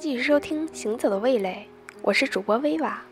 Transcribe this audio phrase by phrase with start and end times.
[0.00, 1.68] 继续收听《行走的味蕾》，
[2.00, 3.02] 我是主播薇娃。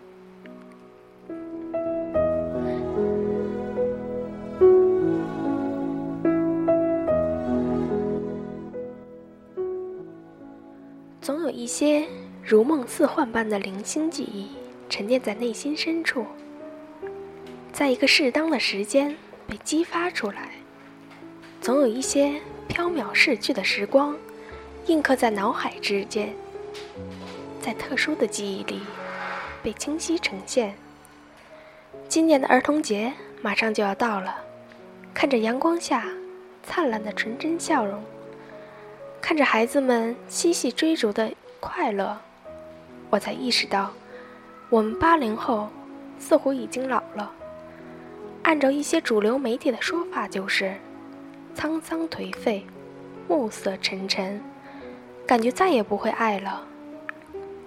[11.21, 12.09] 总有一些
[12.43, 14.49] 如梦似幻般的零星记忆
[14.89, 16.25] 沉淀在内心深处，
[17.71, 19.15] 在一个适当的时间
[19.47, 20.53] 被激发出来。
[21.61, 24.17] 总有一些飘渺逝去的时光。
[24.87, 26.35] 印刻在脑海之间，
[27.61, 28.81] 在特殊的记忆里
[29.63, 30.75] 被清晰呈现。
[32.09, 34.37] 今年的儿童节马上就要到了，
[35.13, 36.05] 看着阳光下
[36.63, 38.03] 灿烂的纯真笑容，
[39.21, 42.19] 看着孩子们嬉戏追逐的快乐，
[43.11, 43.93] 我才意识到，
[44.71, 45.69] 我们八零后
[46.19, 47.33] 似乎已经老了。
[48.43, 50.75] 按照一些主流媒体的说法，就是
[51.55, 52.65] 沧桑颓废，
[53.29, 54.41] 暮色沉沉。
[55.29, 56.67] 感觉再也不会爱了，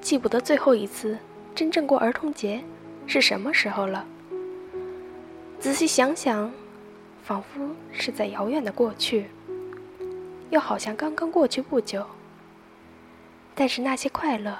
[0.02, 1.16] 记不得最后一次
[1.54, 2.60] 真正过儿童节
[3.06, 4.04] 是什么时候了。
[5.60, 6.52] 仔细想想，
[7.24, 9.28] 仿佛是在遥远的过去，
[10.50, 12.04] 又好像刚刚过去不久。
[13.54, 14.58] 但是那些快乐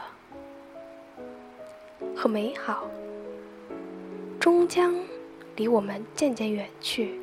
[2.16, 2.88] 和美好，
[4.40, 4.94] 终将
[5.56, 7.20] 离我们渐渐远去。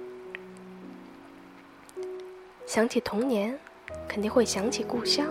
[2.66, 3.56] 想起童年，
[4.08, 5.24] 肯定会想起故乡。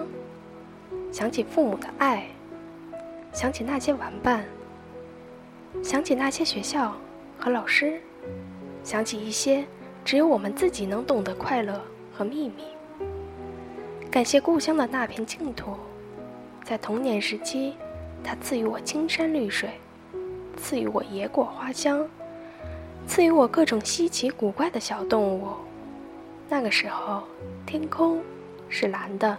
[1.11, 2.27] 想起父母的爱，
[3.33, 4.45] 想起那些玩伴，
[5.83, 6.95] 想起那些学校
[7.39, 7.99] 和老师，
[8.83, 9.65] 想起一些
[10.05, 11.81] 只有我们自己能懂的快乐
[12.13, 12.63] 和秘密。
[14.11, 15.75] 感谢故乡的那片净土，
[16.63, 17.73] 在童年时期，
[18.23, 19.69] 它赐予我青山绿水，
[20.55, 22.07] 赐予我野果花香，
[23.07, 25.47] 赐予我各种稀奇古怪的小动物。
[26.49, 27.23] 那个时候，
[27.65, 28.21] 天空
[28.69, 29.37] 是蓝的，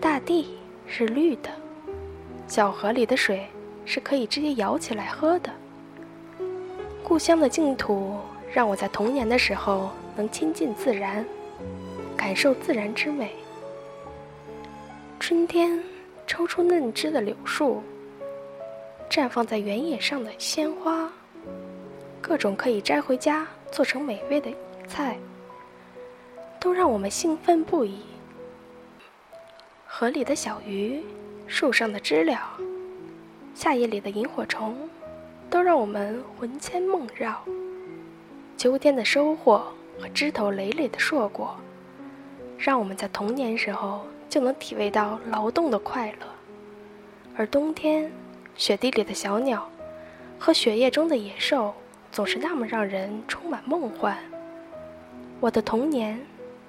[0.00, 0.59] 大地。
[0.92, 1.48] 是绿的，
[2.48, 3.46] 小河里的水
[3.84, 5.50] 是可以直接舀起来喝的。
[7.04, 8.16] 故乡的净土
[8.52, 11.24] 让我在童年的时候能亲近自然，
[12.16, 13.30] 感受自然之美。
[15.20, 15.80] 春天
[16.26, 17.80] 抽出嫩枝的柳树，
[19.08, 21.08] 绽放在原野上的鲜花，
[22.20, 24.50] 各种可以摘回家做成美味的
[24.88, 25.16] 菜，
[26.58, 28.00] 都让我们兴奋不已。
[29.92, 31.02] 河里的小鱼，
[31.48, 32.56] 树上的知了，
[33.56, 34.88] 夏夜里的萤火虫，
[35.50, 37.42] 都让我们魂牵梦绕。
[38.56, 39.66] 秋天的收获
[39.98, 41.56] 和枝头累累的硕果，
[42.56, 46.26] 让我们在童年时候就能体味到劳动的快乐。
[47.36, 48.10] 而冬天，
[48.54, 49.68] 雪地里的小鸟
[50.38, 51.74] 和雪夜中的野兽，
[52.12, 54.16] 总是那么让人充满梦幻。
[55.40, 56.18] 我的童年，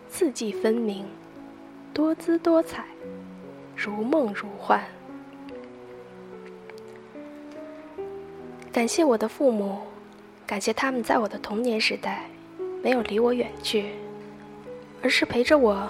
[0.10, 1.06] 四季分明，
[1.94, 2.86] 多姿多彩。
[3.76, 4.84] 如梦如幻。
[8.72, 9.80] 感谢我的父母，
[10.46, 12.30] 感谢他们在我的童年时代
[12.84, 13.92] 没有离我远去，
[15.02, 15.90] 而是陪着我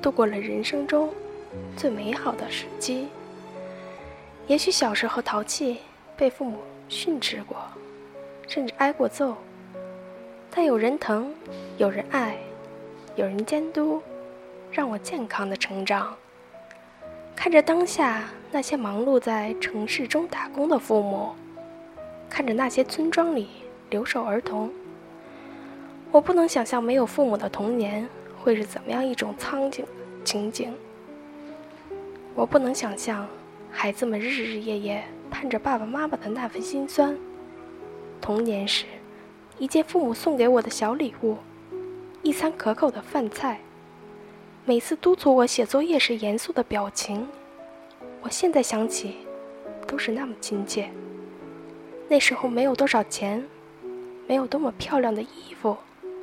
[0.00, 1.12] 度过了人生中
[1.76, 3.08] 最美好的时机。
[4.46, 5.78] 也许小时候淘气，
[6.16, 6.58] 被父母
[6.88, 7.56] 训斥过，
[8.46, 9.36] 甚至挨过揍，
[10.48, 11.34] 但有人疼，
[11.76, 12.36] 有人爱，
[13.16, 14.00] 有人监督，
[14.72, 16.16] 让我健康的成长。
[17.36, 21.32] 看着当下那些忙碌在城市中打工的父母，
[22.30, 23.48] 看着那些村庄里
[23.90, 24.70] 留守儿童，
[26.10, 28.08] 我不能想象没有父母的童年
[28.40, 29.84] 会是怎么样一种苍景
[30.24, 30.72] 情景。
[32.34, 33.28] 我不能想象
[33.70, 37.14] 孩子们日日夜夜盼着爸爸妈妈的那份心酸。
[38.20, 38.86] 童年时，
[39.58, 41.36] 一件父母送给我的小礼物，
[42.22, 43.60] 一餐可口的饭菜。
[44.64, 47.26] 每次督促我写作业时严肃的表情，
[48.20, 49.16] 我现在想起，
[49.88, 50.88] 都是那么亲切。
[52.08, 53.44] 那时候没有多少钱，
[54.28, 55.72] 没有多么漂亮的衣服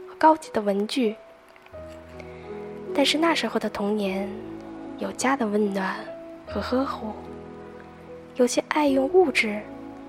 [0.07, 1.17] 和高级的文具，
[2.95, 4.29] 但是那时候的童年，
[4.99, 5.97] 有家的温暖
[6.47, 7.11] 和呵护，
[8.37, 9.61] 有些爱用物质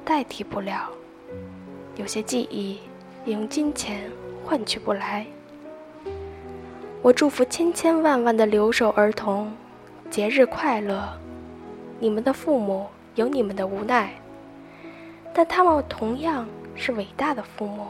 [0.05, 0.89] 代替不了，
[1.97, 2.79] 有些记忆
[3.25, 4.09] 也用金钱
[4.45, 5.27] 换取不来。
[7.03, 9.51] 我祝福千千万万的留守儿童，
[10.11, 11.09] 节日快乐！
[11.99, 14.13] 你们的父母有你们的无奈，
[15.33, 17.87] 但他们同样是伟大的父母。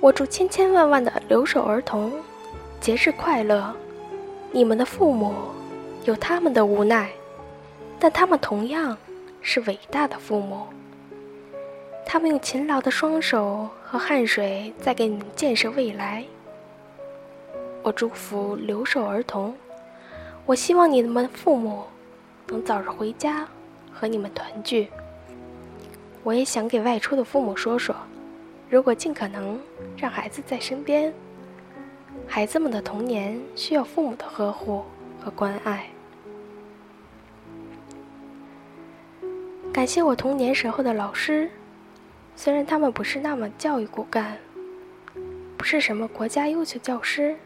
[0.00, 2.12] 我祝千千万万的留守儿童，
[2.80, 3.72] 节日快乐！
[4.50, 5.32] 你们的父母。
[6.04, 7.10] 有他们的无奈，
[7.98, 8.96] 但他们同样
[9.42, 10.66] 是伟大的父母。
[12.06, 16.24] 他们用勤劳的双手和汗水在给你们建设未来。
[17.82, 19.54] 我祝福留守儿童，
[20.46, 21.84] 我希望你们的父母
[22.48, 23.46] 能早日回家
[23.92, 24.88] 和你们团聚。
[26.22, 27.94] 我也想给外出的父母说说，
[28.68, 29.60] 如果尽可能
[29.96, 31.12] 让孩子在身边，
[32.26, 34.82] 孩子们的童年需要父母的呵护
[35.20, 35.86] 和关爱。
[39.72, 41.50] 感谢我童年时候的老师，
[42.34, 44.36] 虽然他们不是那么教育骨干，
[45.56, 47.36] 不是什么国家优秀教师。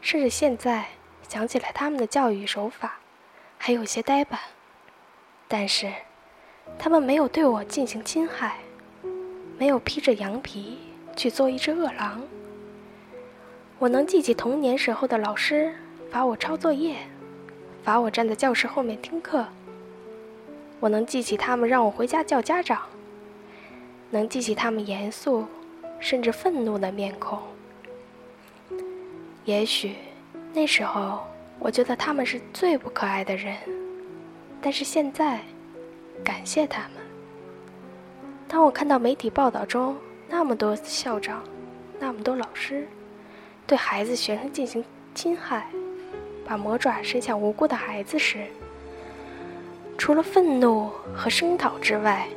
[0.00, 0.86] 甚至现在
[1.28, 2.98] 想起来，他们的教育手法
[3.58, 4.38] 还有些呆板。
[5.48, 5.92] 但是，
[6.78, 8.58] 他们没有对我进行侵害，
[9.58, 10.78] 没有披着羊皮
[11.16, 12.22] 去做一只恶狼。
[13.78, 15.74] 我能记起童年时候的老师
[16.14, 16.94] 罚我抄作业，
[17.82, 19.44] 罚我站在教室后面听课。
[20.78, 22.82] 我能记起他们让我回家叫家长，
[24.10, 25.44] 能记起他们严肃
[25.98, 27.40] 甚至愤怒的面孔。
[29.44, 29.96] 也许
[30.52, 31.18] 那时候
[31.58, 33.56] 我觉得他们是最不可爱的人，
[34.62, 35.40] 但是现在，
[36.22, 36.90] 感谢他们。
[38.46, 39.96] 当我看到媒体报道中
[40.28, 41.42] 那么多校长、
[41.98, 42.86] 那么多老师
[43.66, 45.66] 对孩子、学生进行侵害，
[46.46, 48.46] 把魔爪伸向无辜的孩子时，
[49.96, 52.28] 除了愤怒和声讨之外，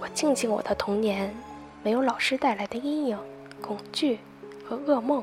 [0.00, 1.34] 我庆幸我的童年
[1.82, 3.18] 没有老师带来的阴影、
[3.60, 4.18] 恐惧
[4.64, 5.22] 和噩梦。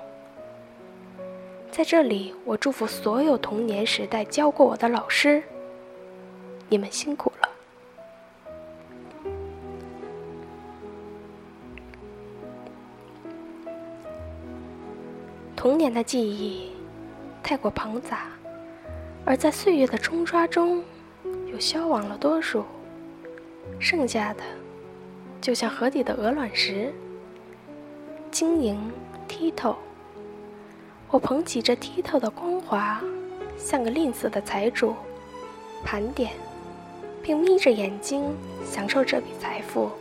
[1.72, 5.44] 在这里，我祝福所有童年时代教过我的老师，
[6.70, 7.50] 你们辛苦了。
[15.56, 16.75] 童年的记忆
[17.46, 18.24] 太过庞杂，
[19.24, 20.84] 而在岁月的冲刷中，
[21.46, 22.66] 又消亡了多数，
[23.80, 24.42] 剩下的
[25.40, 26.92] 就像河底的鹅卵石，
[28.32, 28.92] 晶莹
[29.30, 29.76] 剔透。
[31.12, 33.00] 我捧起这剔透的光华，
[33.60, 34.96] 像个吝啬的财主，
[35.84, 36.32] 盘点，
[37.22, 39.92] 并眯着眼睛享受这笔财富。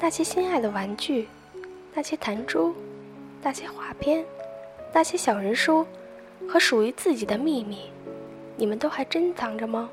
[0.00, 1.26] 那些心爱的玩具，
[1.92, 2.72] 那些弹珠，
[3.42, 4.24] 那些画片，
[4.92, 5.84] 那些小人书，
[6.48, 7.90] 和属于自己的秘密，
[8.56, 9.88] 你们都还珍藏着吗？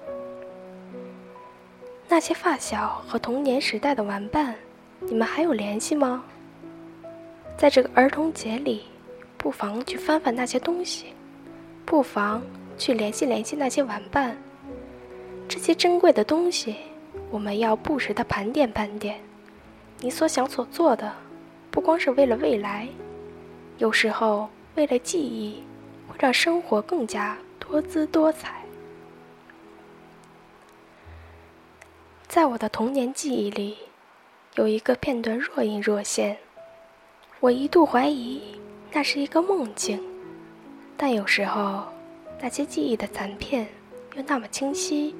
[2.08, 4.56] 那些发小和童年时代的玩伴，
[5.00, 6.24] 你们还有联系吗？
[7.58, 8.84] 在这个儿童节里。
[9.42, 11.14] 不妨去翻翻那些东西，
[11.86, 12.42] 不妨
[12.78, 14.36] 去联系联系那些玩伴。
[15.48, 16.76] 这些珍贵的东西，
[17.32, 19.18] 我们要不时的盘点盘点。
[20.02, 21.14] 你所想所做的，
[21.72, 22.86] 不光是为了未来，
[23.78, 25.64] 有时候为了记忆，
[26.20, 28.62] 让生活更加多姿多彩。
[32.28, 33.78] 在我的童年记忆里，
[34.56, 36.38] 有一个片段若隐若现，
[37.40, 38.60] 我一度怀疑。
[38.92, 40.04] 那是一个梦境，
[40.98, 41.84] 但有时候
[42.42, 43.68] 那些记忆的残片
[44.16, 45.16] 又那么清晰。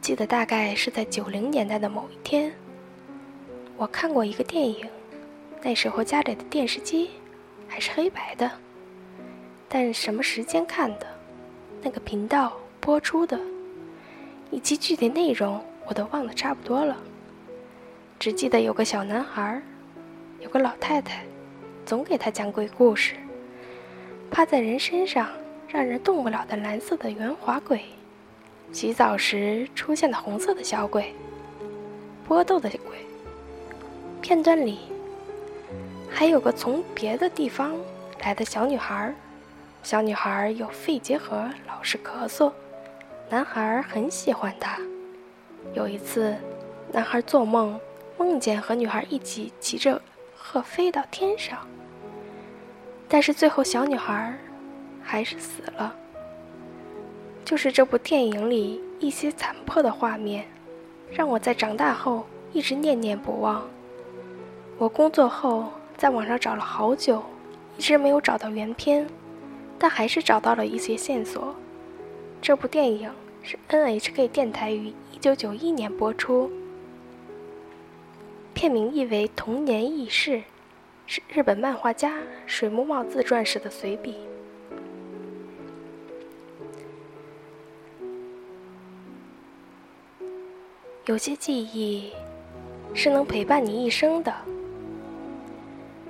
[0.00, 2.52] 记得大概是在九零年代的某一天，
[3.76, 4.88] 我看过一个电影，
[5.62, 7.10] 那时候家里的电视机
[7.68, 8.50] 还是黑白的，
[9.76, 11.06] 但什么时间看的，
[11.82, 13.36] 那个频道播出的，
[14.52, 16.96] 以及具体内容我都忘得差不多了，
[18.16, 19.60] 只记得有个小男孩，
[20.38, 21.24] 有个老太太。
[21.84, 23.16] 总给他讲鬼故事。
[24.30, 25.28] 趴在人身上
[25.66, 27.80] 让人动不了的蓝色的圆滑鬼，
[28.70, 31.12] 洗澡时出现的红色的小鬼，
[32.28, 32.96] 波豆的鬼。
[34.22, 34.78] 片段里
[36.08, 37.74] 还有个从别的地方
[38.20, 39.12] 来的小女孩，
[39.84, 42.50] 小女孩有肺结核，老是咳嗽，
[43.28, 44.78] 男孩很喜欢她。
[45.74, 46.34] 有一次，
[46.90, 47.78] 男孩做梦
[48.16, 50.00] 梦见和女孩一起骑着
[50.34, 51.58] 鹤飞到天上。
[53.06, 54.34] 但是最后，小女孩
[55.02, 55.94] 还是死了。
[57.44, 60.46] 就是这部电影里一些残破的画面，
[61.12, 62.24] 让我在长大后
[62.54, 63.62] 一直念念不忘。
[64.78, 67.22] 我工作后在网上找了好久，
[67.76, 69.06] 一直没有找到原片，
[69.84, 71.54] 但还是找到了一些线索。
[72.40, 73.10] 这部电影
[73.42, 76.50] 是 NHK 电台于1991年播出，
[78.54, 80.38] 片名译为《童年轶事》。
[81.06, 84.14] 是日本漫画家水木茂自传时的随笔。
[91.04, 92.10] 有些记忆
[92.94, 94.34] 是能陪伴你一生的，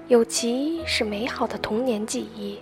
[0.06, 2.60] 有其是美好的童年记忆。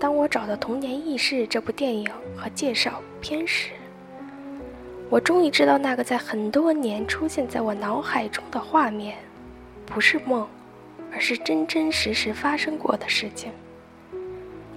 [0.00, 3.70] 当我找到《童年轶事》这部电影和介绍片时，
[5.10, 9.18] 我终于知道那个在很多年出现在我脑海中的画面，
[9.84, 10.46] 不是梦，
[11.12, 13.50] 而是真真实实发生过的事情。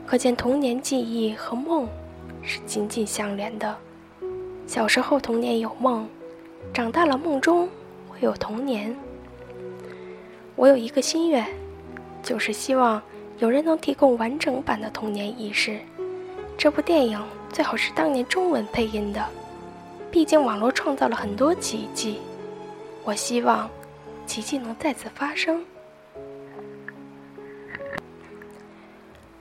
[0.08, 1.88] 可见童年记忆和梦
[2.42, 3.78] 是紧紧相连的。
[4.66, 6.08] 小时候童年有梦，
[6.74, 7.70] 长大了梦中
[8.10, 8.96] 会有童年。
[10.56, 11.46] 我有一个心愿，
[12.24, 13.01] 就是希望
[13.41, 15.79] 有人能提供完整版的童年仪式。
[16.55, 17.19] 这部电影
[17.51, 19.27] 最好是当年中文配音的。
[20.12, 22.19] 毕竟网络创造了很多奇迹，
[23.03, 23.67] 我希望
[24.27, 25.65] 奇迹能再次发生。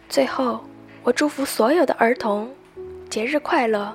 [0.09, 0.65] 最后，
[1.03, 2.51] 我祝福所有的儿童
[3.11, 3.95] 节日快乐，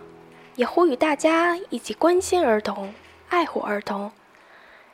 [0.55, 2.93] 也呼吁大家一起关心儿童、
[3.29, 4.11] 爱护儿童，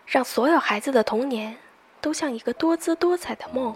[0.06, 1.58] 让所有孩子的童年
[2.00, 3.75] 都像一个多姿多彩的梦。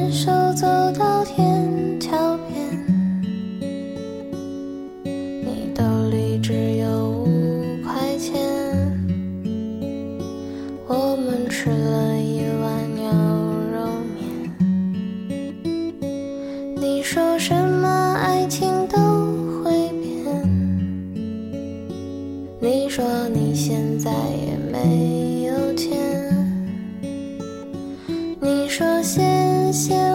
[0.00, 0.66] 牵手走
[0.98, 2.16] 到天桥
[2.48, 2.66] 边，
[5.04, 8.40] 你兜里只有五块钱，
[10.88, 13.12] 我们吃了一碗牛
[13.74, 13.76] 肉
[14.16, 14.24] 面。
[16.76, 18.96] 你说什么爱情都
[19.62, 20.24] 会变，
[22.58, 25.90] 你说你现在也没有钱，
[28.40, 29.39] 你说现。
[29.72, 30.09] 谢。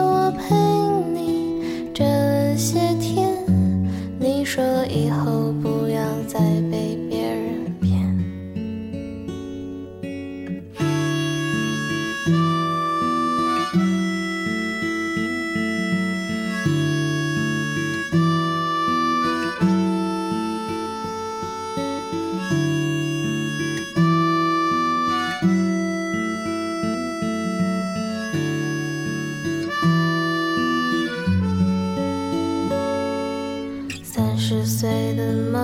[34.86, 35.58] 在的某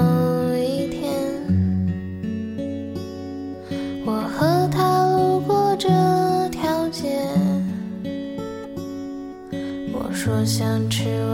[0.55, 1.13] 一天，
[4.03, 5.87] 我和他路过这
[6.49, 7.21] 条街，
[9.93, 11.30] 我说想吃。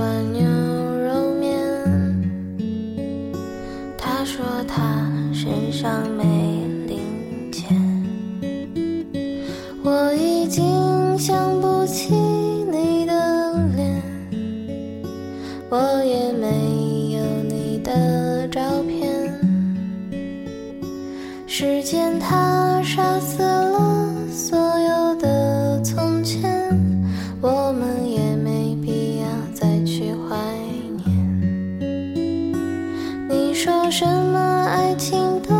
[34.88, 35.54] 爱情都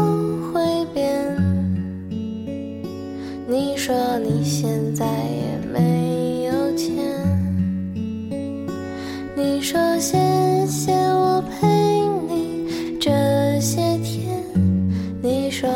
[0.54, 1.06] 会变。
[3.46, 6.96] 你说你现在也没有钱。
[9.36, 10.18] 你说谢
[10.66, 11.68] 谢我陪
[12.30, 13.12] 你这
[13.60, 14.42] 些天。
[15.22, 15.70] 你说